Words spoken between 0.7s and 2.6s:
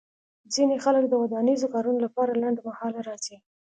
خلک د ودانیزو کارونو لپاره